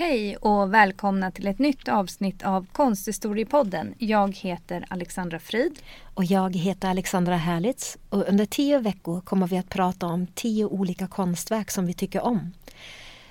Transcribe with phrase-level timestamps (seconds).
[0.00, 3.94] Hej och välkomna till ett nytt avsnitt av Konsthistoriepodden.
[3.98, 5.78] Jag heter Alexandra Frid.
[6.14, 10.64] Och jag heter Alexandra Härlitz och under tio veckor kommer vi att prata om tio
[10.64, 12.52] olika konstverk som vi tycker om.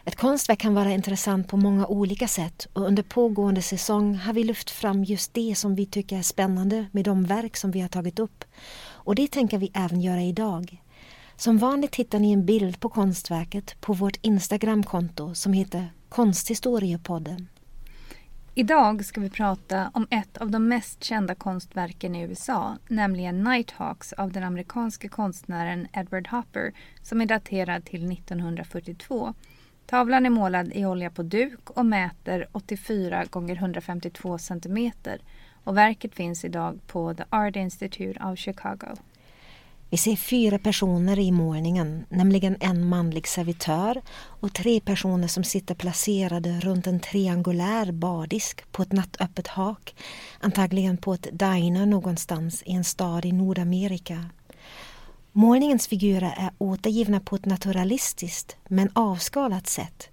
[0.06, 4.44] Ett konstverk kan vara intressant på många olika sätt och under pågående säsong har vi
[4.44, 7.90] lyft fram just det som vi tycker är spännande med de verk som vi har
[7.90, 8.46] tagit upp.
[8.86, 10.84] Och det tänker vi även göra idag.
[11.36, 17.48] Som vanligt hittar ni en bild på konstverket på vårt Instagramkonto som heter Konsthistoriepodden.
[18.56, 24.14] Idag ska vi prata om ett av de mest kända konstverken i USA, nämligen Nighthawks
[24.14, 29.34] av den amerikanske konstnären Edward Hopper som är daterad till 1942.
[29.86, 34.92] Tavlan är målad i olja på duk och mäter 84 x 152 cm
[35.64, 38.96] och verket finns idag på The Art Institute of Chicago.
[39.92, 45.76] Vi ser fyra personer i målningen, nämligen en manlig servitör och tre personer som sitter
[45.76, 49.96] placerade runt en triangulär bardisk på ett nattöppet hak,
[50.40, 54.26] antagligen på ett diner någonstans i en stad i Nordamerika.
[55.32, 60.10] Målningens figurer är återgivna på ett naturalistiskt men avskalat sätt.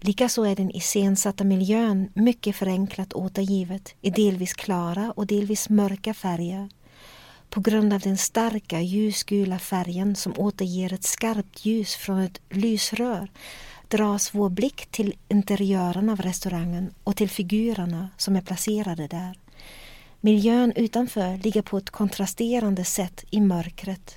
[0.00, 6.68] Likaså är den iscensatta miljön mycket förenklat återgivet i delvis klara och delvis mörka färger.
[7.50, 13.28] På grund av den starka ljusgula färgen som återger ett skarpt ljus från ett lysrör
[13.88, 19.38] dras vår blick till interiören av restaurangen och till figurerna som är placerade där.
[20.20, 24.16] Miljön utanför ligger på ett kontrasterande sätt i mörkret.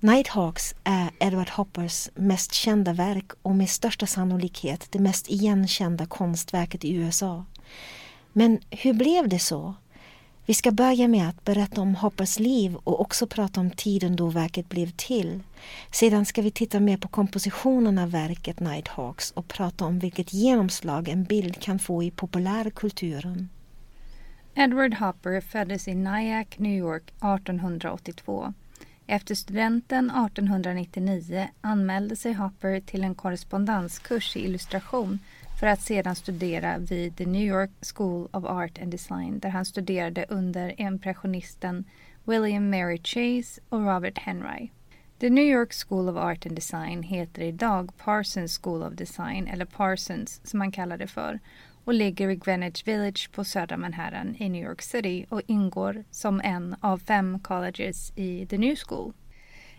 [0.00, 6.84] Nighthawks är Edward Hoppers mest kända verk och med största sannolikhet det mest igenkända konstverket
[6.84, 7.44] i USA.
[8.32, 9.74] Men hur blev det så?
[10.46, 14.26] Vi ska börja med att berätta om Hoppers liv och också prata om tiden då
[14.26, 15.40] verket blev till.
[15.92, 21.08] Sedan ska vi titta mer på kompositionen av verket Nighthawks och prata om vilket genomslag
[21.08, 23.48] en bild kan få i populärkulturen.
[24.54, 28.54] Edward Hopper föddes i Nyack, New York 1882.
[29.06, 35.18] Efter studenten 1899 anmälde sig Hopper till en korrespondenskurs i illustration
[35.60, 39.64] för att sedan studera vid The New York School of Art and Design där han
[39.64, 41.84] studerade under impressionisten
[42.24, 44.70] William Mary Chase och Robert Henry.
[45.18, 49.64] The New York School of Art and Design heter idag Parsons School of Design, eller
[49.64, 51.40] Parsons som man kallar det för,
[51.84, 56.40] och ligger i Greenwich Village på södra Manhattan i New York City och ingår som
[56.44, 59.12] en av fem colleges i The New School.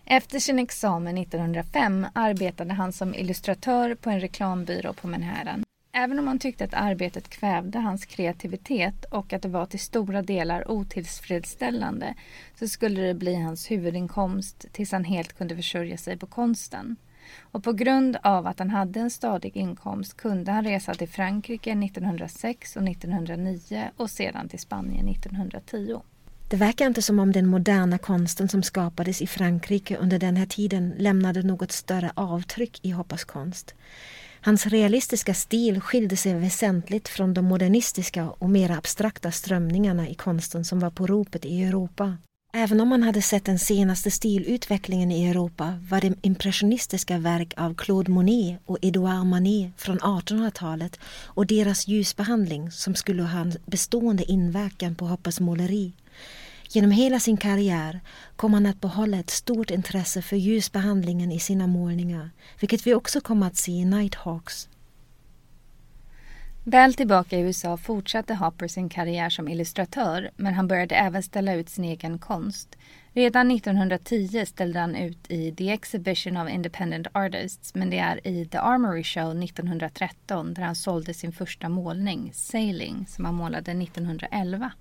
[0.04, 5.61] Efter sin examen 1905 arbetade han som illustratör på en reklambyrå på Manhattan.
[5.94, 10.22] Även om han tyckte att arbetet kvävde hans kreativitet och att det var till stora
[10.22, 12.14] delar otillfredsställande
[12.58, 16.96] så skulle det bli hans huvudinkomst tills han helt kunde försörja sig på konsten.
[17.40, 21.70] Och på grund av att han hade en stadig inkomst kunde han resa till Frankrike
[21.70, 26.00] 1906 och 1909 och sedan till Spanien 1910.
[26.48, 30.46] Det verkar inte som om den moderna konsten som skapades i Frankrike under den här
[30.46, 33.74] tiden lämnade något större avtryck i Hoppas konst.
[34.44, 40.64] Hans realistiska stil skilde sig väsentligt från de modernistiska och mer abstrakta strömningarna i konsten
[40.64, 42.16] som var på ropet i Europa.
[42.54, 47.74] Även om man hade sett den senaste stilutvecklingen i Europa var det impressionistiska verk av
[47.74, 54.30] Claude Monet och Edouard Manet från 1800-talet och deras ljusbehandling som skulle ha en bestående
[54.30, 55.92] inverkan på Hoppes måleri.
[56.74, 58.00] Genom hela sin karriär
[58.36, 63.20] kom han att behålla ett stort intresse för ljusbehandlingen i sina målningar, vilket vi också
[63.20, 64.68] kommer att se i Nighthawks.
[66.64, 71.54] Väl tillbaka i USA fortsatte Hopper sin karriär som illustratör men han började även ställa
[71.54, 72.76] ut sin egen konst.
[73.12, 78.46] Redan 1910 ställde han ut i The Exhibition of Independent Artists men det är i
[78.46, 84.72] The Armory Show 1913 där han sålde sin första målning, Sailing, som han målade 1911.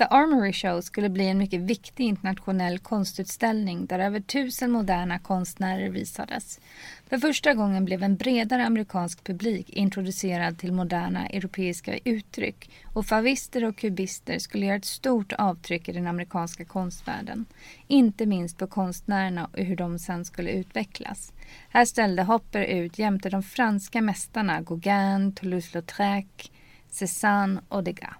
[0.00, 5.88] The Armory Show skulle bli en mycket viktig internationell konstutställning där över tusen moderna konstnärer
[5.88, 6.60] visades.
[7.08, 13.64] För första gången blev en bredare amerikansk publik introducerad till moderna europeiska uttryck och favister
[13.64, 17.46] och kubister skulle göra ett stort avtryck i den amerikanska konstvärlden.
[17.86, 21.32] Inte minst på konstnärerna och hur de sen skulle utvecklas.
[21.68, 26.50] Här ställde Hopper ut jämte de franska mästarna Gauguin, Toulouse-Lautrec,
[26.90, 28.14] Cézanne och Degas.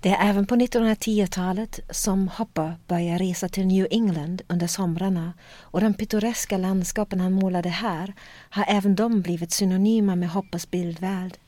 [0.00, 5.80] Det är även på 1910-talet som Hopper börjar resa till New England under somrarna och
[5.80, 8.14] de pittoreska landskapen han målade här
[8.50, 11.38] har även de blivit synonyma med Hoppers bildvärld.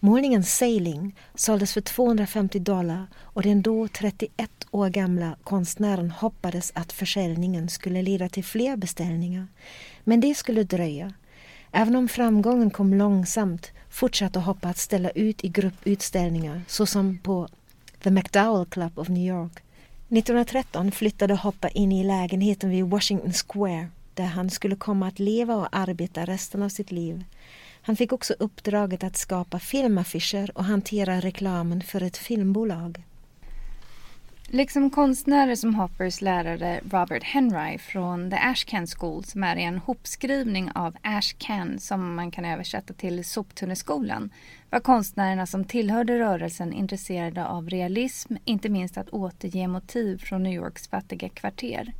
[0.00, 6.92] Målningen Sailing såldes för 250 dollar och den då 31 år gamla konstnären hoppades att
[6.92, 9.46] försäljningen skulle leda till fler beställningar.
[10.04, 11.12] Men det skulle dröja.
[11.72, 17.48] Även om framgången kom långsamt fortsatte Hoppa att ställa ut i grupputställningar såsom på
[18.02, 19.52] The McDowell Club of New York.
[20.08, 25.56] 1913 flyttade Hoppa in i lägenheten vid Washington Square där han skulle komma att leva
[25.56, 27.24] och arbeta resten av sitt liv.
[27.82, 33.02] Han fick också uppdraget att skapa filmaffischer och hantera reklamen för ett filmbolag.
[34.54, 40.70] Liksom konstnärer som Hoppers lärare Robert Henry från The Ashcan School som är en hopskrivning
[40.74, 44.30] av Ashcan som man kan översätta till soptunneskolan
[44.70, 50.52] var konstnärerna som tillhörde rörelsen intresserade av realism, inte minst att återge motiv från New
[50.52, 51.92] Yorks fattiga kvarter.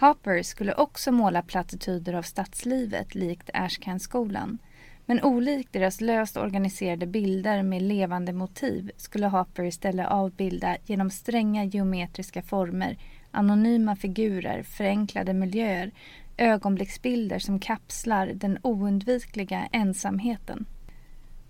[0.00, 4.58] Hopper skulle också måla plattityder av stadslivet likt Ashcan-skolan.
[5.06, 11.64] Men olikt deras löst organiserade bilder med levande motiv skulle Hopper istället avbilda genom stränga
[11.64, 12.96] geometriska former,
[13.30, 15.90] anonyma figurer, förenklade miljöer,
[16.36, 20.66] ögonblicksbilder som kapslar den oundvikliga ensamheten.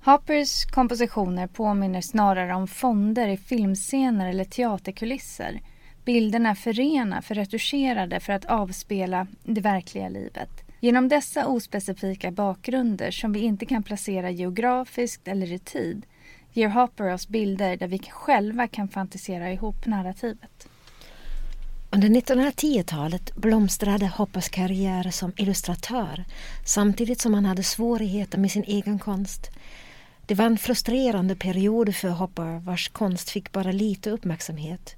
[0.04, 5.60] Hoppers kompositioner påminner snarare om fonder i filmscener eller teaterkulisser.
[6.04, 10.50] Bilderna är för rena, för retuscherade för att avspela det verkliga livet.
[10.80, 16.06] Genom dessa ospecifika bakgrunder som vi inte kan placera geografiskt eller i tid
[16.52, 20.68] ger Hopper oss bilder där vi själva kan fantisera ihop narrativet.
[21.90, 26.24] Under 1910-talet blomstrade Hoppers karriär som illustratör
[26.64, 29.50] samtidigt som han hade svårigheter med sin egen konst.
[30.26, 34.96] Det var en frustrerande period för Hopper vars konst fick bara lite uppmärksamhet.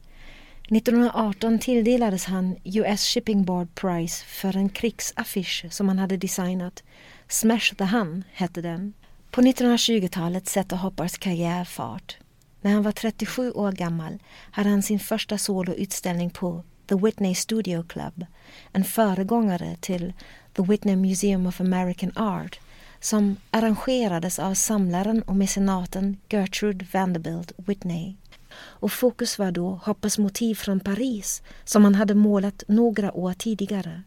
[0.69, 6.83] 1918 tilldelades han US Shipping Board Prize för en krigsaffisch som han hade designat.
[7.29, 8.93] Smash the Hun hette den.
[9.31, 12.17] På 1920-talet sätter Hoppers karriär fart.
[12.61, 14.19] När han var 37 år gammal
[14.51, 18.27] hade han sin första soloutställning på The Whitney Studio Club,
[18.73, 20.13] en föregångare till
[20.57, 22.61] The Whitney Museum of American Art
[23.01, 28.15] som arrangerades av samlaren och mecenaten Gertrude Vanderbilt Whitney
[28.59, 34.03] och fokus var då Hoppers motiv från Paris som han hade målat några år tidigare.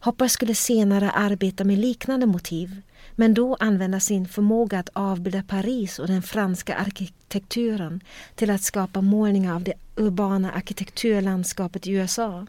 [0.00, 2.82] Hopper skulle senare arbeta med liknande motiv
[3.16, 8.00] men då använda sin förmåga att avbilda Paris och den franska arkitekturen
[8.34, 12.46] till att skapa målningar av det urbana arkitekturlandskapet i USA.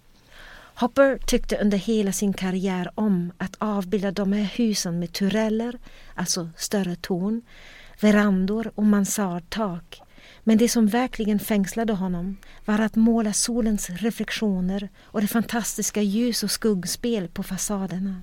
[0.75, 5.79] Hopper tyckte under hela sin karriär om att avbilda de här husen med tureller,
[6.15, 7.41] alltså större torn,
[7.99, 10.01] verandor och mansardtak
[10.43, 16.43] men det som verkligen fängslade honom var att måla solens reflektioner och det fantastiska ljus
[16.43, 18.21] och skuggspel på fasaderna.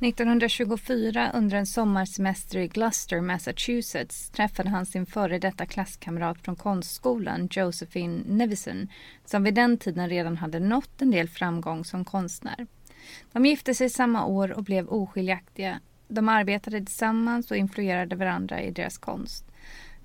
[0.00, 7.48] 1924 under en sommarsemester i Gloucester, Massachusetts träffade han sin före detta klasskamrat från konstskolan,
[7.50, 8.88] Josephine Nevison,
[9.24, 12.66] som vid den tiden redan hade nått en del framgång som konstnär.
[13.32, 15.80] De gifte sig samma år och blev oskiljaktiga.
[16.08, 19.51] De arbetade tillsammans och influerade varandra i deras konst.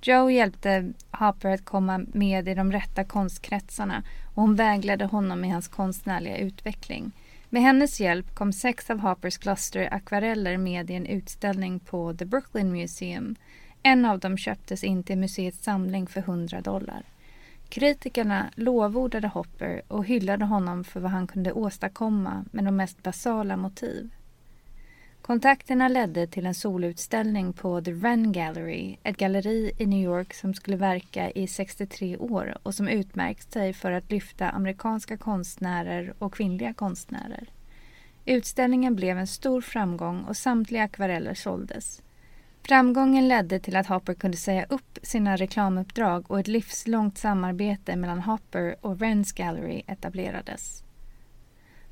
[0.01, 4.03] Joe hjälpte Hopper att komma med i de rätta konstkretsarna
[4.35, 7.11] och hon vägledde honom i hans konstnärliga utveckling.
[7.49, 12.71] Med hennes hjälp kom sex av Hoppers Gloucester-akvareller med i en utställning på The Brooklyn
[12.71, 13.35] Museum.
[13.83, 17.03] En av dem köptes in till museets samling för 100 dollar.
[17.69, 23.57] Kritikerna lovordade Hopper och hyllade honom för vad han kunde åstadkomma med de mest basala
[23.57, 24.09] motiv.
[25.27, 30.53] Kontakterna ledde till en solutställning på The Wren Gallery, ett galleri i New York som
[30.53, 36.33] skulle verka i 63 år och som utmärkt sig för att lyfta amerikanska konstnärer och
[36.33, 37.49] kvinnliga konstnärer.
[38.25, 42.01] Utställningen blev en stor framgång och samtliga akvareller såldes.
[42.61, 48.19] Framgången ledde till att Hopper kunde säga upp sina reklamuppdrag och ett livslångt samarbete mellan
[48.19, 50.83] Hopper och Wrens Gallery etablerades.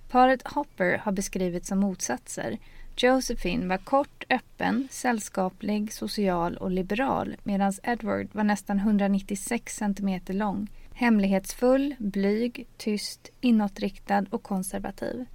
[0.10, 2.58] Paret Hopper har beskrivits som motsatser
[2.98, 10.68] Josephine var kort, öppen, sällskaplig, social och liberal medan Edward var nästan 196 cm lång,
[10.94, 15.26] hemlighetsfull, blyg, tyst, inåtriktad och konservativ.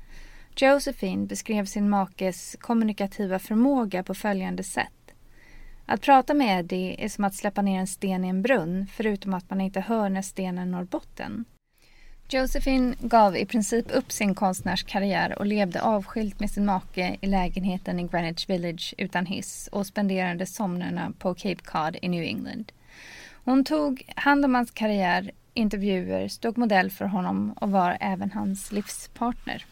[0.57, 5.15] Josephine beskrev sin makes kommunikativa förmåga på följande sätt.
[5.87, 9.35] Att prata med Eddie är som att släppa ner en sten i en brunn förutom
[9.35, 11.45] att man inte hör när stenen når botten.
[12.33, 18.01] Josephine gav i princip upp sin konstnärskarriär och levde avskilt med sin make i lägenheten
[18.01, 22.73] i Greenwich Village utan hiss och spenderade somrarna på Cape Cod i New England.
[23.45, 28.73] Hon tog hand om hans karriär, intervjuer, stod modell för honom och var även hans
[28.73, 29.67] livspartner.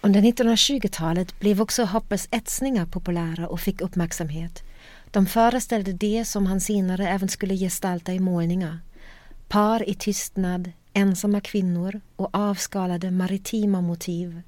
[0.00, 4.62] Under 1920-talet blev också Hoppers etsningar populära och fick uppmärksamhet.
[5.10, 8.78] De föreställde det som han senare även skulle gestalta i målningar.
[9.48, 14.42] Par i tystnad, ensamma kvinnor och avskalade maritima motiv.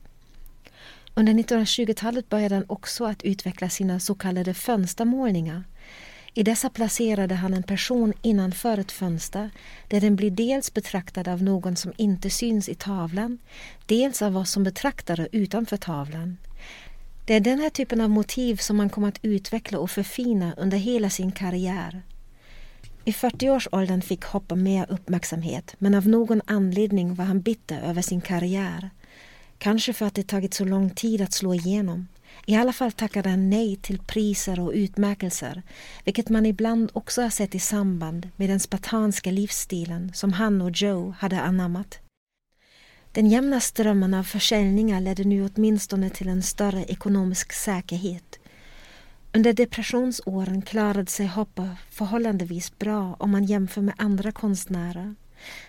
[1.15, 5.65] Under 1920-talet började han också att utveckla sina så kallade fönstermålningar.
[6.35, 9.51] I dessa placerade han en person innanför ett fönster
[9.89, 13.39] där den blir dels betraktad av någon som inte syns i tavlan,
[13.87, 16.37] dels av oss som betraktare utanför tavlan.
[17.25, 20.79] Det är den här typen av motiv som han kom att utveckla och förfina under
[20.79, 22.03] hela sin karriär.
[23.07, 28.21] I 40-årsåldern fick Hopper mer uppmärksamhet men av någon anledning var han bitter över sin
[28.21, 28.91] karriär.
[29.59, 32.09] Kanske för att det tagit så lång tid att slå igenom.
[32.47, 35.63] I alla fall tackade han nej till priser och utmärkelser
[36.05, 40.71] vilket man ibland också har sett i samband med den spartanska livsstilen som han och
[40.75, 41.99] Joe hade anammat.
[43.13, 48.39] Den jämna strömmen av försäljningar ledde nu åtminstone till en större ekonomisk säkerhet
[49.35, 55.15] under depressionsåren klarade sig Hopper förhållandevis bra om man jämför med andra konstnärer.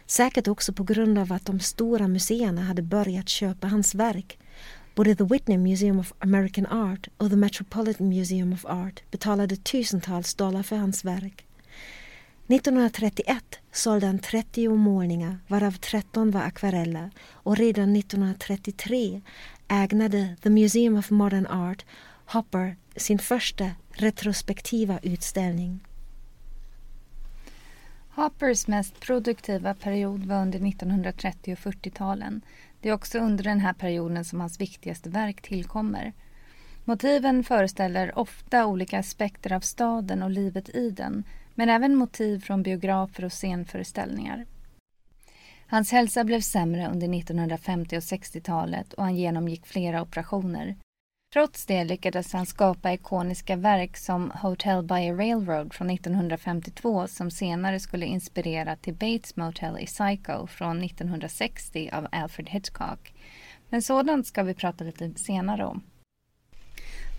[0.06, 4.38] Säkert också på grund av att de stora museerna hade börjat köpa hans verk.
[4.96, 10.34] Både The Whitney Museum of American Art och The Metropolitan Museum of Art betalade tusentals
[10.34, 11.46] dollar för hans verk.
[12.48, 19.22] 1931 sålde han 30 målningar varav 13 var akvareller och redan 1933
[19.68, 21.86] ägnade The Museum of Modern Art
[22.26, 25.80] Hopper sin första retrospektiva utställning.
[28.10, 32.42] Hoppers mest produktiva period var under 1930 och 40-talen.
[32.82, 36.14] Det är också under den här perioden som hans viktigaste verk tillkommer.
[36.84, 41.24] Motiven föreställer ofta olika aspekter av staden och livet i den,
[41.56, 44.46] men även motiv från biografer och scenföreställningar.
[45.68, 50.76] Hans hälsa blev sämre under 1950 och 60-talet och han genomgick flera operationer.
[51.36, 57.32] Trots det lyckades han skapa ikoniska verk som Hotel by a Railroad från 1952 som
[57.32, 63.14] senare skulle inspirera till Bates Motel i Psycho från 1960 av Alfred Hitchcock.
[63.70, 65.84] Men sådant ska vi prata lite senare om.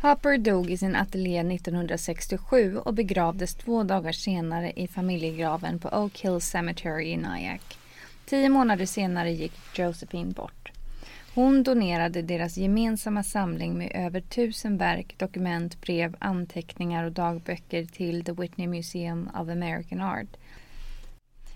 [0.02, 6.20] Hopper dog i sin ateljé 1967 och begravdes två dagar senare i familjegraven på Oak
[6.20, 7.78] Hill Cemetery i Nyack.
[8.26, 10.75] Tio månader senare gick Josephine bort.
[11.36, 18.24] Hon donerade deras gemensamma samling med över tusen verk, dokument, brev, anteckningar och dagböcker till
[18.24, 20.36] The Whitney Museum of American Art.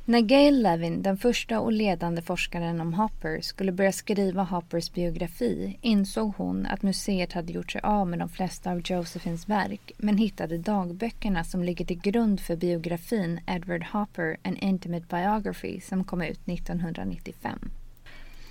[0.05, 5.79] När Gail Levin, den första och ledande forskaren om Hopper, skulle börja skriva Hoppers biografi
[5.81, 10.19] insåg hon att museet hade gjort sig av med de flesta av Josephines verk men
[10.19, 16.23] hittade dagböckerna som ligger till grund för biografin Edward Hopper, An Intimate Biography som kom
[16.23, 17.71] ut 1995.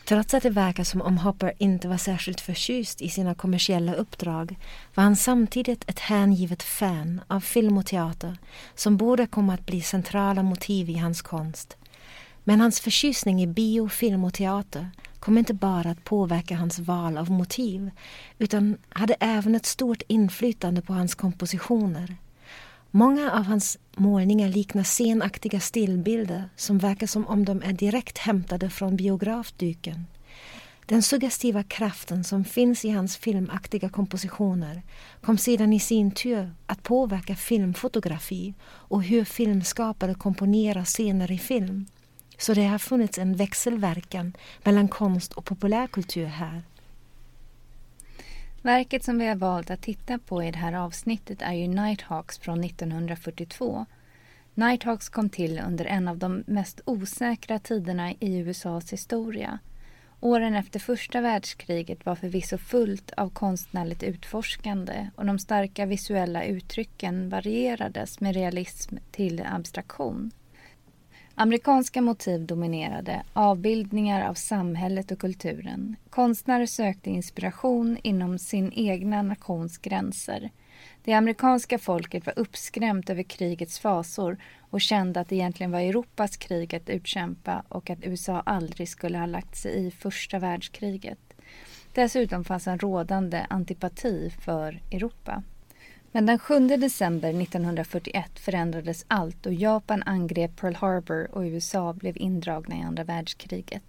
[0.10, 4.58] Trots att det verkar som om Hopper inte var särskilt förtjust i sina kommersiella uppdrag
[4.96, 8.38] var han samtidigt ett hängivet fan av film och teater
[8.76, 11.78] som borde komma att bli centrala motiv i hans konst.
[12.44, 14.90] Men hans förtjusning i bio, film och teater
[15.20, 17.92] kom inte bara att påverka hans val av motiv
[18.38, 22.16] utan hade även ett stort inflytande på hans kompositioner.
[22.92, 28.70] Många av hans målningar liknar scenaktiga stillbilder som verkar som om de är direkt hämtade
[28.70, 30.06] från biografduken.
[30.86, 34.82] Den suggestiva kraften som finns i hans filmaktiga kompositioner
[35.22, 41.86] kom sedan i sin tur att påverka filmfotografi och hur filmskapare komponerar scener i film.
[42.38, 46.64] Så det har funnits en växelverkan mellan konst och populärkultur här.
[48.62, 52.38] Verket som vi har valt att titta på i det här avsnittet är ju Nighthawks
[52.38, 53.86] från 1942.
[54.54, 59.60] Nighthawks kom till under en av de mest osäkra tiderna i USAs historia.
[60.20, 67.30] Åren efter första världskriget var förvisso fullt av konstnärligt utforskande och de starka visuella uttrycken
[67.30, 70.32] varierades med realism till abstraktion.
[71.42, 75.96] Amerikanska motiv dominerade, avbildningar av samhället och kulturen.
[76.10, 80.50] Konstnärer sökte inspiration inom sin egna nations gränser.
[81.04, 86.38] Det amerikanska folket var uppskrämt över krigets fasor och kände att det egentligen var Europas
[86.38, 91.34] krig att utkämpa och att USA aldrig skulle ha lagt sig i första världskriget.
[91.94, 95.44] Dessutom fanns en rådande antipati för Europa.
[96.12, 102.18] Men den 7 december 1941 förändrades allt och Japan angrep Pearl Harbor och USA blev
[102.18, 103.84] indragna i andra världskriget.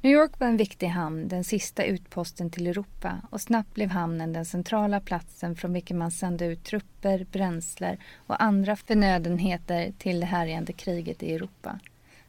[0.00, 4.32] New York var en viktig hamn, den sista utposten till Europa och snabbt blev hamnen
[4.32, 10.26] den centrala platsen från vilken man sände ut trupper, bränsle och andra förnödenheter till det
[10.26, 11.78] härjande kriget i Europa.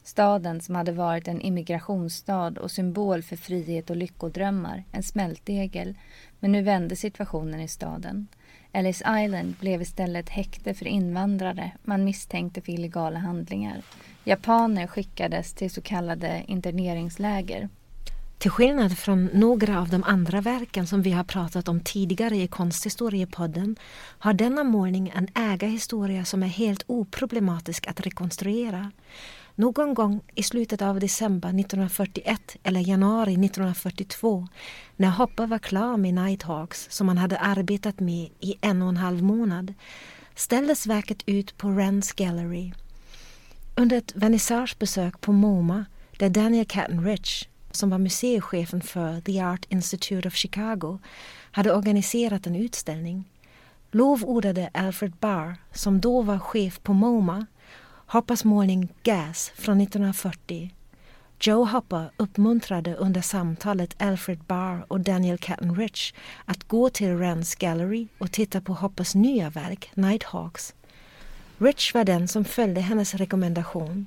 [0.03, 5.97] Staden som hade varit en immigrationsstad och symbol för frihet och lyckodrömmar, en smältdegel,
[6.39, 8.27] men nu vände situationen i staden.
[8.75, 13.81] Ellis Island blev istället häkte för invandrare man misstänkte för illegala handlingar.
[14.23, 17.69] Japaner skickades till så kallade interneringsläger.
[18.37, 22.47] Till skillnad från några av de andra verken som vi har pratat om tidigare i
[22.47, 23.75] Konsthistoriepodden
[24.19, 28.91] har denna målning en ägarhistoria som är helt oproblematisk att rekonstruera.
[29.55, 34.47] Någon gång i slutet av december 1941 eller januari 1942
[34.95, 38.97] när Hopper var klar med Nighthawks som han hade arbetat med i en och en
[38.97, 39.73] halv månad
[40.35, 42.71] ställdes verket ut på Rens Gallery.
[43.75, 45.85] Under ett vernissagebesök på MoMA
[46.17, 50.99] där Daniel Catton Rich som var museichefen för The Art Institute of Chicago
[51.51, 53.25] hade organiserat en utställning
[53.93, 57.45] lovordade Alfred Barr, som då var chef på MoMA,
[58.05, 60.71] Hoppers målning Gas från 1940.
[61.39, 66.13] Joe Hopper uppmuntrade under samtalet Alfred Barr och Daniel Catton Rich
[66.45, 70.73] att gå till Rens Gallery och titta på Hoppers nya verk Nighthawks.
[71.57, 74.05] Rich var den som följde hennes rekommendation.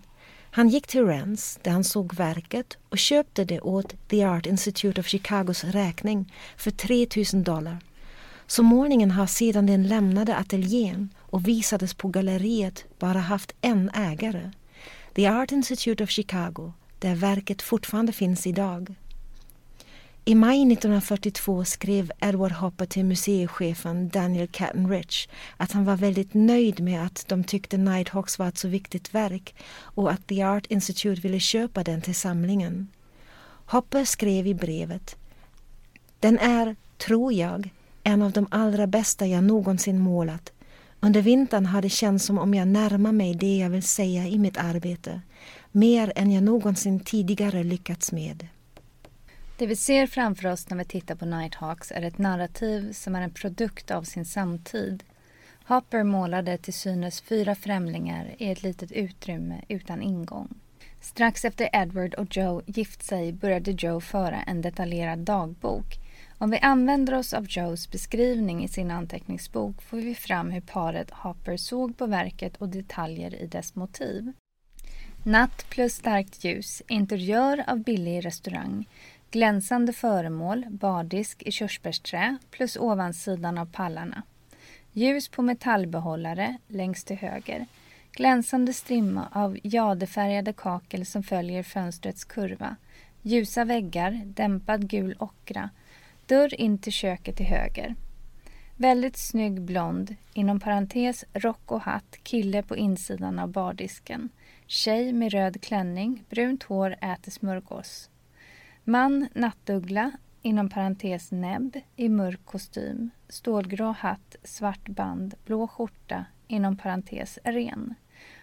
[0.50, 5.00] Han gick till Rens där han såg verket och köpte det åt The Art Institute
[5.00, 7.78] of Chicagos räkning för 3000 dollar.
[8.46, 14.50] Så målningen har sedan den lämnade ateljén och visades på galleriet bara haft en ägare.
[15.14, 18.94] The Art Institute of Chicago, där verket fortfarande finns idag.
[20.28, 26.34] I maj 1942 skrev Edward Hopper till museichefen Daniel Catton Rich att han var väldigt
[26.34, 30.66] nöjd med att de tyckte Nighthawks var ett så viktigt verk och att The Art
[30.66, 32.88] Institute ville köpa den till samlingen.
[33.66, 35.16] Hopper skrev i brevet
[36.20, 37.70] Den är, tror jag,
[38.02, 40.52] en av de allra bästa jag någonsin målat
[41.00, 44.38] under vintern har det känts som om jag närmar mig det jag vill säga i
[44.38, 45.20] mitt arbete,
[45.72, 48.48] mer än jag någonsin tidigare lyckats med.
[49.58, 53.22] Det vi ser framför oss när vi tittar på Nighthawks är ett narrativ som är
[53.22, 55.04] en produkt av sin samtid.
[55.64, 60.48] Hopper målade till synes fyra främlingar i ett litet utrymme utan ingång.
[61.00, 66.05] Strax efter Edward och Joe gift sig började Joe föra en detaljerad dagbok
[66.38, 71.10] om vi använder oss av Joes beskrivning i sin anteckningsbok får vi fram hur paret
[71.10, 74.32] Hopper såg på verket och detaljer i dess motiv.
[75.24, 78.88] Natt plus starkt ljus, interiör av billig restaurang,
[79.30, 84.22] glänsande föremål, bardisk i körsbärsträ plus ovansidan av pallarna.
[84.92, 87.66] Ljus på metallbehållare längst till höger.
[88.12, 92.76] Glänsande strimma av jadefärgade kakel som följer fönstrets kurva.
[93.22, 95.70] Ljusa väggar, dämpad gul ockra
[96.26, 97.94] Dörr in till köket till höger.
[98.76, 104.28] Väldigt snygg blond, inom parentes rock och hatt, kille på insidan av bardisken.
[104.66, 108.10] Tjej med röd klänning, brunt hår, äter smörgås.
[108.84, 110.12] Man, nattuggla,
[110.42, 113.10] inom parentes näbb, i mörk kostym.
[113.28, 117.94] Stålgrå hatt, svart band, blå skjorta, inom parentes ren.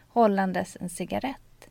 [0.08, 1.70] Hållandes en cigarett.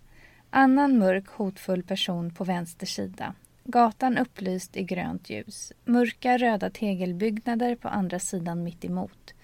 [0.51, 3.35] Annan mörk hotfull person på vänster sida.
[3.65, 5.73] Gatan upplyst i grönt ljus.
[5.85, 9.35] Mörka röda tegelbyggnader på andra sidan mitt emot.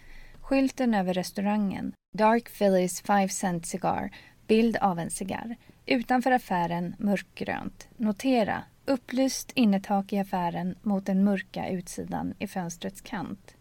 [0.41, 1.93] Skylten över restaurangen.
[2.15, 4.11] Dark Phillies 5 cent cigar.
[4.47, 5.57] Bild av en cigarr.
[5.87, 7.89] Utanför affären mörkgrönt.
[7.97, 8.63] Notera.
[8.85, 13.55] Upplyst innertak i affären mot den mörka utsidan i fönstrets kant.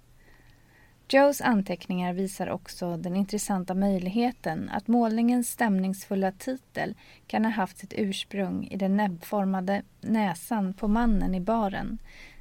[1.09, 6.95] Joes anteckningar visar också den intressanta möjligheten att målningens stämningsfulla titel
[7.27, 11.97] kan ha haft sitt ursprung i den näbbformade näsan på mannen i baren.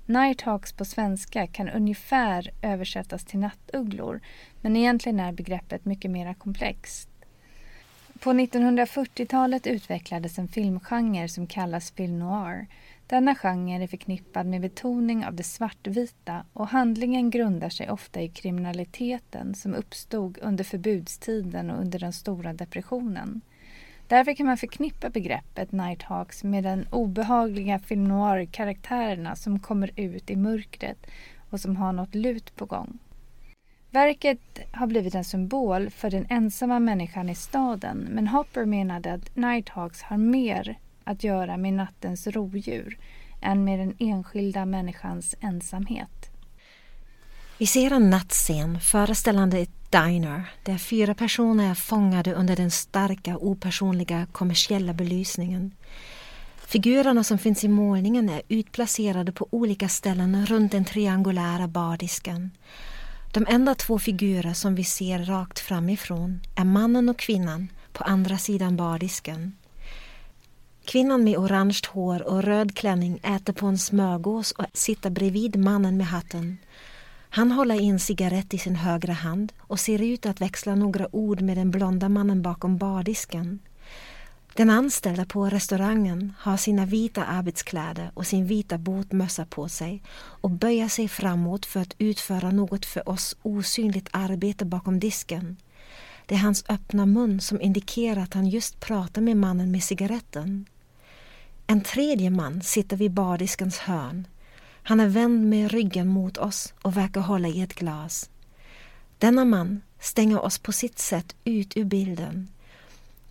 [0.07, 4.20] Nighthawks på svenska kan ungefär översättas till nattugglor
[4.61, 7.09] men egentligen är begreppet mycket mer komplext.
[8.20, 12.66] På 1940-talet utvecklades en filmgenre som kallas film noir
[13.07, 18.29] denna genre är förknippad med betoning av det svartvita och handlingen grundar sig ofta i
[18.29, 23.40] kriminaliteten som uppstod under förbudstiden och under den stora depressionen.
[24.09, 30.37] Därför kan man förknippa begreppet Nighthawks med den obehagliga film noir-karaktärerna som kommer ut i
[30.37, 31.07] mörkret
[31.51, 32.99] och som har något lut på gång.
[33.90, 39.37] Verket har blivit en symbol för den ensamma människan i staden men Hopper menade att
[39.37, 42.99] Nighthawks har mer att göra med nattens rovdjur
[43.40, 46.31] än med den enskilda människans ensamhet.
[47.59, 53.37] Vi ser en nattscen föreställande ett diner där fyra personer är fångade under den starka,
[53.37, 55.75] opersonliga, kommersiella belysningen.
[56.66, 62.51] Figurerna som finns i målningen är utplacerade på olika ställen runt den triangulära bardisken.
[63.33, 68.38] De enda två figurer som vi ser rakt framifrån är mannen och kvinnan på andra
[68.38, 69.53] sidan bardisken.
[70.87, 75.96] Kvinnan med orange hår och röd klänning äter på en smörgås och sitter bredvid mannen
[75.96, 76.59] med hatten.
[77.31, 81.16] Han håller i en cigarett i sin högra hand och ser ut att växla några
[81.16, 83.59] ord med den blonda mannen bakom bardisken.
[84.55, 90.51] Den anställda på restaurangen har sina vita arbetskläder och sin vita båtmössa på sig och
[90.51, 95.57] böjer sig framåt för att utföra något för oss osynligt arbete bakom disken.
[96.27, 100.66] Det är hans öppna mun som indikerar att han just pratar med mannen med cigaretten.
[101.68, 104.26] En tredje man sitter vid bardiskens hörn.
[104.83, 108.31] Han är vänd med ryggen mot oss och verkar hålla i ett glas.
[109.18, 112.48] Denna man stänger oss på sitt sätt ut ur bilden.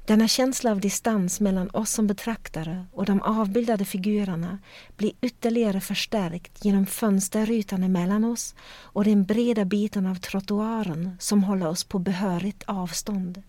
[0.05, 4.59] Denna känsla av distans mellan oss som betraktare och de avbildade figurerna
[4.97, 11.67] blir ytterligare förstärkt genom fönsterrutan emellan oss och den breda biten av trottoaren som håller
[11.67, 13.43] oss på behörigt avstånd.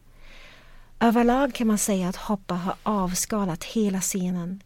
[1.00, 4.62] Överlag kan man säga att Hoppa har avskalat hela scenen.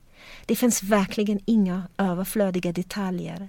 [0.47, 3.49] Det finns verkligen inga överflödiga detaljer.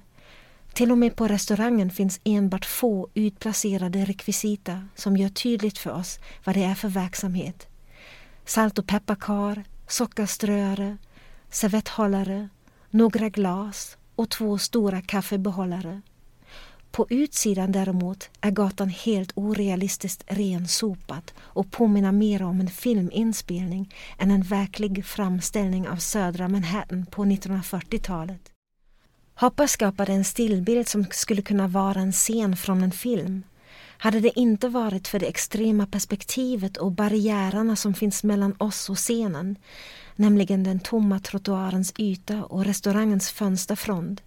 [0.74, 6.20] Till och med på restaurangen finns enbart få utplacerade rekvisita som gör tydligt för oss
[6.44, 7.68] vad det är för verksamhet.
[8.46, 10.98] Salt och pepparkar, sockerströare,
[11.50, 12.50] servetthållare,
[12.90, 16.02] några glas och två stora kaffebehållare.
[16.92, 24.32] På utsidan däremot är gatan helt orealistiskt rensopad och påminner mer om en filminspelning än
[24.32, 28.52] en verklig framställning av södra Manhattan på 1940-talet.
[29.36, 33.44] Hoppa skapade en stillbild som skulle kunna vara en scen från en film.
[34.04, 38.98] Hade det inte varit för det extrema perspektivet och barriärerna som finns mellan oss och
[38.98, 39.56] scenen,
[40.16, 44.24] nämligen den tomma trottoarens yta och restaurangens fönsterfront,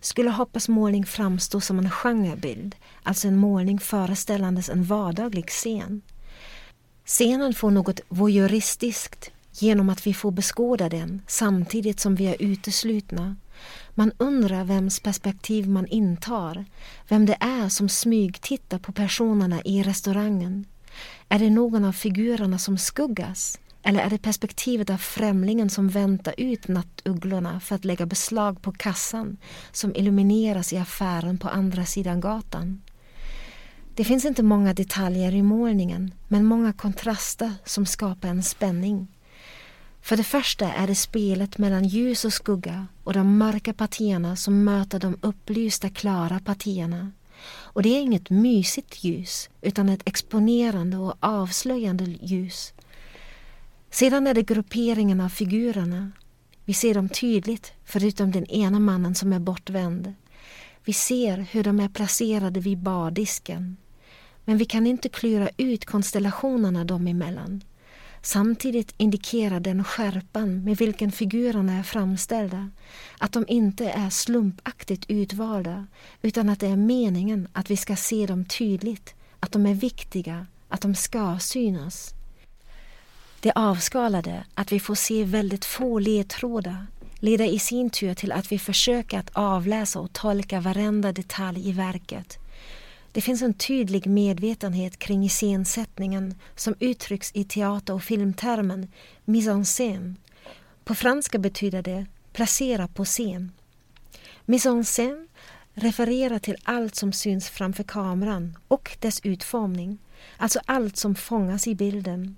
[0.00, 6.02] skulle Hoppas målning framstå som en genrebild, alltså en målning föreställandes en vardaglig scen.
[7.04, 13.36] Scenen får något voyeuristiskt genom att vi får beskåda den samtidigt som vi är uteslutna.
[13.94, 16.64] Man undrar vems perspektiv man intar,
[17.08, 20.66] vem det är som smygtittar på personerna i restaurangen.
[21.28, 23.58] Är det någon av figurerna som skuggas?
[23.82, 28.72] Eller är det perspektivet av främlingen som väntar ut nattugglorna för att lägga beslag på
[28.72, 29.36] kassan
[29.72, 32.82] som illumineras i affären på andra sidan gatan?
[33.94, 39.08] Det finns inte många detaljer i målningen men många kontraster som skapar en spänning.
[40.06, 44.64] För det första är det spelet mellan ljus och skugga och de mörka partierna som
[44.64, 47.12] möter de upplysta klara partierna.
[47.48, 52.72] Och det är inget mysigt ljus utan ett exponerande och avslöjande ljus
[53.90, 56.12] sedan är det grupperingen av figurerna.
[56.64, 60.14] Vi ser dem tydligt, förutom den ena mannen som är bortvänd.
[60.84, 63.76] Vi ser hur de är placerade vid bardisken.
[64.44, 67.62] Men vi kan inte klura ut konstellationerna dem emellan.
[68.26, 72.70] Samtidigt indikerar den skärpan med vilken figurerna är framställda
[73.18, 75.86] att de inte är slumpaktigt utvalda
[76.22, 80.46] utan att det är meningen att vi ska se dem tydligt, att de är viktiga,
[80.68, 82.14] att de ska synas.
[83.40, 86.86] Det avskalade, att vi får se väldigt få ledtrådar,
[87.18, 91.72] leder i sin tur till att vi försöker att avläsa och tolka varenda detalj i
[91.72, 92.38] verket.
[93.16, 98.92] Det finns en tydlig medvetenhet kring iscensättningen som uttrycks i teater och filmtermen
[99.24, 100.14] mise en scène.
[100.84, 103.52] På franska betyder det placera på scen.
[104.44, 105.26] Mise en scène
[105.74, 109.98] refererar till allt som syns framför kameran och dess utformning,
[110.36, 112.36] alltså allt som fångas i bilden.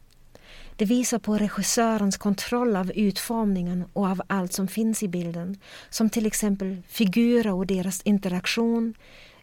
[0.76, 5.58] Det visar på regissörens kontroll av utformningen och av allt som finns i bilden,
[5.90, 8.94] som till exempel figurer och deras interaktion,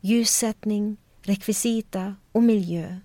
[0.02, 2.98] ljussättning, rekvisita och miljö.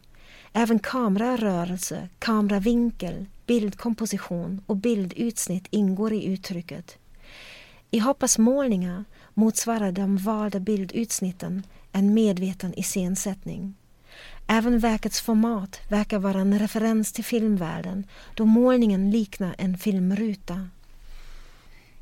[0.52, 6.98] Även kamerarörelse, kameravinkel, bildkomposition och bildutsnitt ingår i uttrycket.
[7.90, 9.04] I Hoppas målningar
[9.34, 13.74] motsvarar de valda bildutsnitten en medveten iscensättning.
[14.46, 20.68] Även verkets format verkar vara en referens till filmvärlden då målningen liknar en filmruta.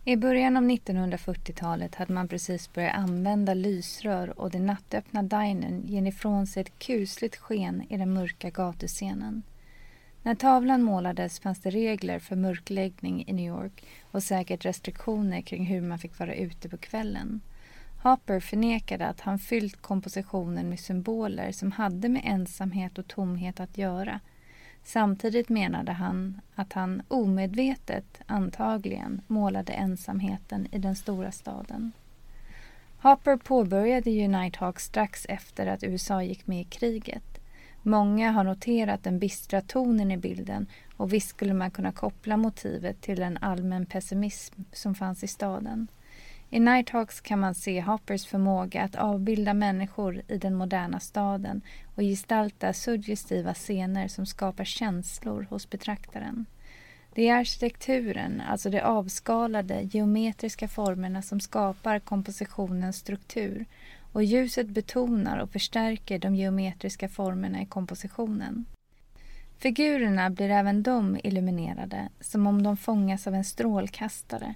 [0.09, 6.07] I början av 1940-talet hade man precis börjat använda lysrör och den nattöppna dinern ger
[6.07, 9.43] ifrån sig ett kusligt sken i den mörka gatuscenen.
[10.23, 15.65] När tavlan målades fanns det regler för mörkläggning i New York och säkert restriktioner kring
[15.67, 17.41] hur man fick vara ute på kvällen.
[18.03, 23.79] Hopper förnekade att han fyllt kompositionen med symboler som hade med ensamhet och tomhet att
[23.79, 24.21] göra.
[24.89, 31.93] Samtidigt menade han att han omedvetet, antagligen, målade ensamheten i den stora staden.
[32.99, 37.39] Hopper påbörjade ju Nighthawk strax efter att USA gick med i kriget.
[37.83, 43.01] Många har noterat den bistra tonen i bilden och visst skulle man kunna koppla motivet
[43.01, 45.89] till en allmän pessimism som fanns i staden.
[46.51, 51.61] I Nighthawks kan man se Hoppers förmåga att avbilda människor i den moderna staden
[51.95, 56.47] och gestalta suggestiva scener som skapar känslor hos betraktaren.
[57.15, 63.67] Det är arkitekturen, alltså de avskalade geometriska formerna som skapar kompositionens struktur
[64.13, 68.65] och ljuset betonar och förstärker de geometriska formerna i kompositionen.
[69.59, 74.55] Figurerna blir även de illuminerade, som om de fångas av en strålkastare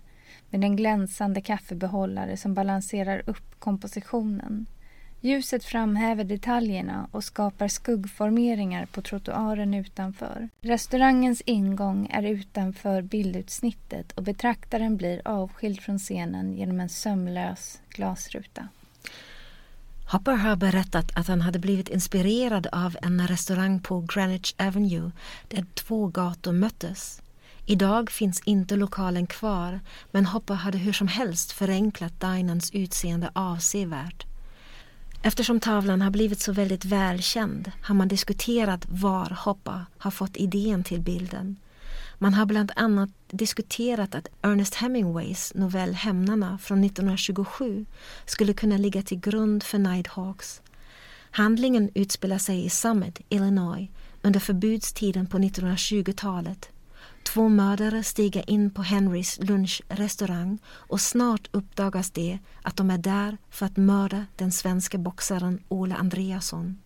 [0.52, 4.66] med en glänsande kaffebehållare som balanserar upp kompositionen.
[5.20, 10.48] Ljuset framhäver detaljerna och skapar skuggformeringar på trottoaren utanför.
[10.60, 18.68] Restaurangens ingång är utanför bildutsnittet och betraktaren blir avskild från scenen genom en sömlös glasruta.
[20.12, 25.10] Hopper har berättat att han hade blivit inspirerad av en restaurang på Greenwich Avenue
[25.48, 27.21] där två gator möttes.
[27.66, 34.26] Idag finns inte lokalen kvar men Hoppa hade hur som helst förenklat dinans utseende avsevärt.
[35.22, 40.84] Eftersom tavlan har blivit så väldigt välkänd har man diskuterat var Hoppa har fått idén
[40.84, 41.56] till bilden.
[42.18, 47.86] Man har bland annat diskuterat att Ernest Hemingways novell Hämnarna från 1927
[48.26, 50.62] skulle kunna ligga till grund för Nighthawks.
[51.30, 53.88] Handlingen utspelar sig i Summit, Illinois
[54.22, 56.70] under förbudstiden på 1920-talet
[57.22, 63.38] Två mördare stiger in på Henrys lunchrestaurang och snart uppdagas det att de är där
[63.50, 66.78] för att mörda den svenska boxaren Ola Andreasson.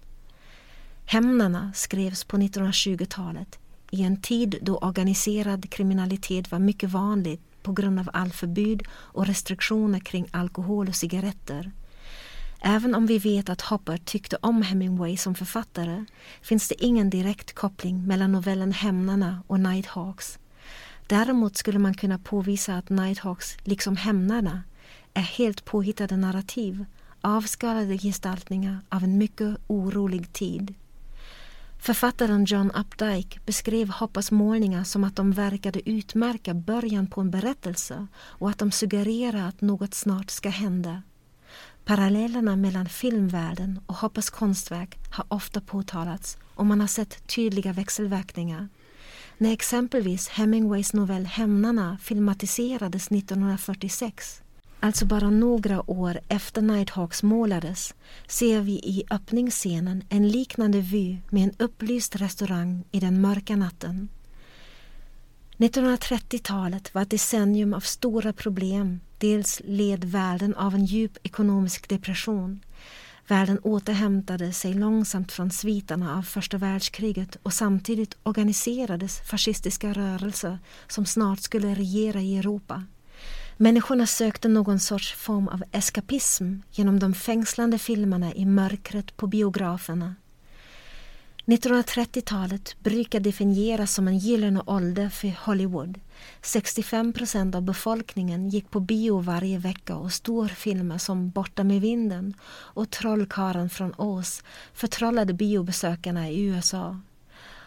[1.05, 3.59] Hämnarna skrevs på 1920-talet
[3.91, 9.27] i en tid då organiserad kriminalitet var mycket vanlig på grund av all förbud och
[9.27, 11.73] restriktioner kring alkohol och cigaretter.
[12.61, 16.05] Även om vi vet att Hopper tyckte om Hemingway som författare
[16.43, 20.39] finns det ingen direkt koppling mellan novellen Hämnarna och Nighthawks.
[21.07, 24.63] Däremot skulle man kunna påvisa att Nighthawks, liksom Hämnarna,
[25.15, 26.85] är helt påhittade narrativ,
[27.21, 30.75] avskalade gestaltningar av en mycket orolig tid.
[31.79, 38.07] Författaren John Updike beskrev Hoppers målningar som att de verkade utmärka början på en berättelse
[38.17, 41.03] och att de suggererar att något snart ska hända.
[41.87, 48.69] Parallellerna mellan filmvärlden och Hoppers konstverk har ofta påtalats och man har sett tydliga växelverkningar.
[49.39, 54.43] När exempelvis Hemingways novell Hämnarna filmatiserades 1946,
[54.81, 57.95] alltså bara några år efter Nighthawks målades,
[58.29, 64.09] ser vi i öppningsscenen en liknande vy med en upplyst restaurang i den mörka natten.
[65.59, 69.01] 1930-talet var ett decennium av stora problem.
[69.19, 72.61] Dels led världen av en djup ekonomisk depression.
[73.29, 81.07] Världen återhämtade sig långsamt från sviterna av första världskriget och samtidigt organiserades fascistiska rörelser som
[81.07, 82.85] snart skulle regera i Europa.
[83.57, 90.15] Människorna sökte någon sorts form av eskapism genom de fängslande filmerna i mörkret på biograferna
[91.47, 96.01] 1930-talet brukar definieras som en gyllene ålder för Hollywood.
[96.43, 102.35] 65 procent av befolkningen gick på bio varje vecka och storfilmer som Borta med vinden
[102.49, 107.01] och Trollkaren från Oz förtrollade biobesökarna i USA.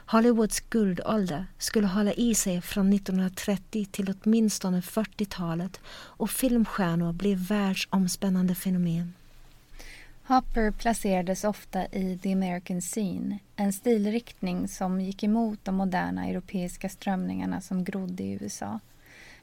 [0.06, 8.56] Hollywoods guldålder skulle hålla i sig från 1930 till åtminstone 40-talet och filmstjärnor blev världsomspännande
[8.56, 9.14] fenomen.
[10.30, 16.90] Hopper placerades ofta i the American scene, en stilriktning som gick emot de moderna europeiska
[16.90, 18.80] strömningarna som grodde i USA.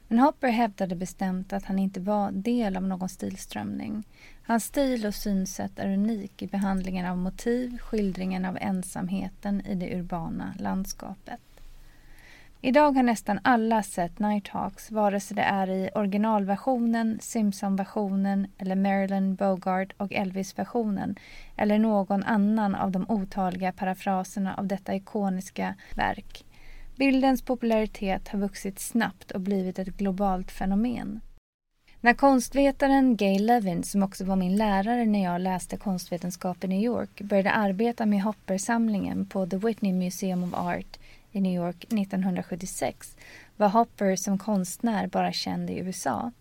[0.07, 4.03] Men Hopper hävdade bestämt att han inte var del av någon stilströmning.
[4.43, 9.95] Hans stil och synsätt är unik i behandlingen av motiv, skildringen av ensamheten i det
[9.99, 11.39] urbana landskapet.
[12.61, 19.35] Idag har nästan alla sett Nighthawks, vare sig det är i originalversionen, Simpson-versionen eller Marilyn
[19.35, 21.15] Bogart och Elvis-versionen
[21.57, 26.45] eller någon annan av de otaliga parafraserna av detta ikoniska verk.
[26.95, 31.19] Bildens popularitet har vuxit snabbt och blivit ett globalt fenomen.
[32.01, 36.83] När konstvetaren Gay Levin, som också var min lärare när jag läste konstvetenskap i New
[36.83, 40.99] York, började arbeta med Hopper-samlingen på The Whitney Museum of Art
[41.31, 43.15] i New York 1976
[43.57, 46.31] var Hopper som konstnär bara känd i USA.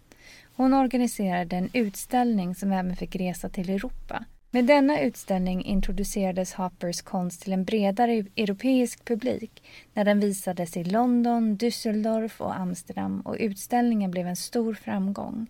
[0.57, 4.25] Hon organiserade en utställning som även fick resa till Europa.
[4.51, 9.62] Med denna utställning introducerades Hoppers konst till en bredare europeisk publik
[9.94, 15.46] när den visades i London, Düsseldorf och Amsterdam och utställningen blev en stor framgång.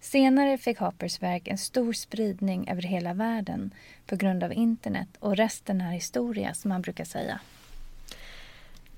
[0.00, 3.74] Senare fick Hoppers verk en stor spridning över hela världen
[4.06, 7.40] på grund av internet och resten är historia som man brukar säga.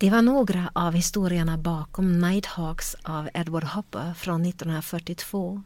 [0.01, 5.63] Det var några av historierna bakom Nighthawks av Edward Hopper från 1942.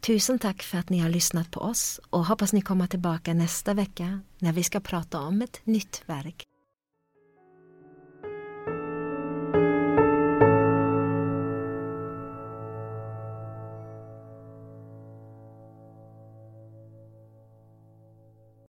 [0.00, 3.74] Tusen tack för att ni har lyssnat på oss och hoppas ni kommer tillbaka nästa
[3.74, 6.44] vecka när vi ska prata om ett nytt verk.